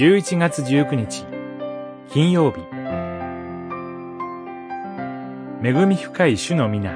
[0.00, 1.26] 11月19日、
[2.10, 2.60] 金曜日。
[5.62, 6.92] 恵み深い主の皆。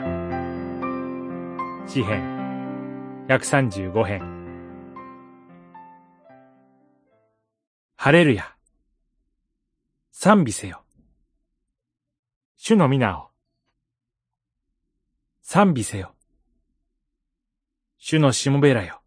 [1.86, 4.22] 詩編、135編。
[7.94, 8.56] ハレルヤ。
[10.10, 10.82] 賛美せよ。
[12.56, 13.28] 主の皆を。
[15.42, 16.14] 賛美せよ。
[17.98, 19.02] 主のしもべらよ。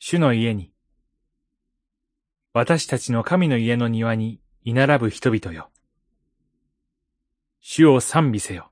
[0.00, 0.71] 主の家に。
[2.54, 5.70] 私たちの神の家の庭に居並ぶ人々よ。
[7.60, 8.70] 主を賛美せよ。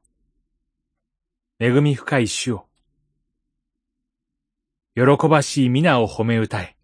[1.59, 2.67] 恵み深い主を。
[4.95, 6.77] 喜ばしい皆を褒め歌え。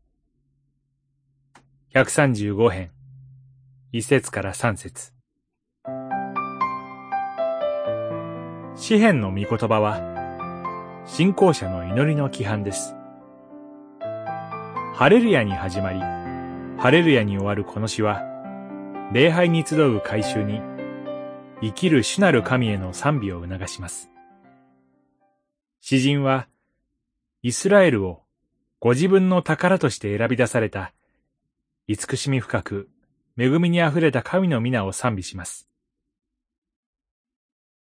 [1.93, 2.91] 135編、
[3.93, 5.13] 一節から三節。
[8.75, 10.01] 詩篇の御言葉は、
[11.07, 12.95] 信仰者の祈りの規範です。
[14.95, 16.26] ハレルヤに始まり、
[16.79, 18.23] ハレルヤに終わるこの詩は、
[19.11, 20.61] 礼拝に集う改宗に、
[21.63, 24.11] 生きる主なる神への賛美を促します。
[25.81, 26.49] 詩人は、
[27.41, 28.25] イスラエルを
[28.79, 30.93] ご自分の宝として選び出された、
[31.89, 32.91] 慈しみ深く、
[33.39, 35.67] 恵みにあふれた神の皆を賛美します。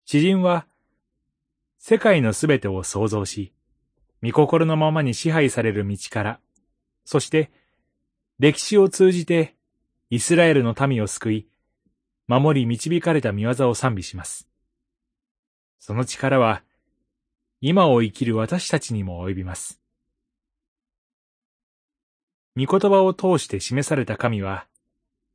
[0.03, 0.67] 詩人は、
[1.79, 3.53] 世界のすべてを創造し、
[4.21, 6.39] 御心のままに支配される道から、
[7.05, 7.49] そして、
[8.39, 9.55] 歴史を通じて、
[10.09, 11.47] イスラエルの民を救い、
[12.27, 14.47] 守り導かれた見業を賛美します。
[15.79, 16.63] その力は、
[17.61, 19.79] 今を生きる私たちにも及びます。
[22.57, 24.67] 御言葉を通して示された神は、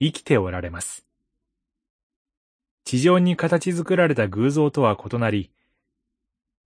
[0.00, 1.04] 生きておられます。
[2.84, 5.52] 地上に形作られた偶像とは異なり、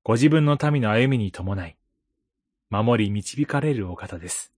[0.02, 1.76] ご自分の民の歩みに伴い、
[2.70, 4.52] 守り導かれるお方です。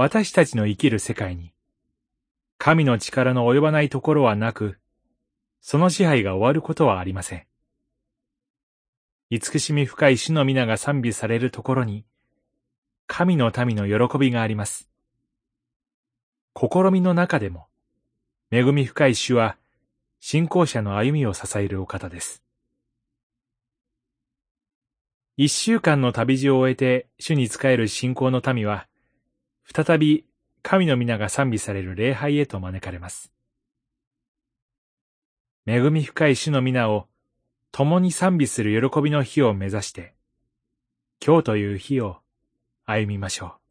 [0.00, 1.52] 私たちの生きる世界に、
[2.56, 4.78] 神の力の及ばないところはなく、
[5.60, 7.46] その支配が終わることはありません。
[9.30, 12.04] 慈しみ深い主の皆が賛美されるところに、
[13.08, 14.88] 神の民の喜びがあります。
[16.54, 17.66] 試みの中でも、
[18.52, 19.56] 恵み深い主は、
[20.20, 22.44] 信仰者の歩みを支えるお方です。
[25.36, 28.86] 一週間の旅路を終えて主に仕える信仰の民は、
[29.74, 30.24] 再び
[30.62, 33.32] 神の皆が賛美される礼拝へと招かれます。
[35.66, 37.06] 恵み深い主の皆を
[37.70, 40.14] 共に賛美する喜びの日を目指して、
[41.24, 42.18] 今日という日を
[42.86, 43.67] 歩みましょう。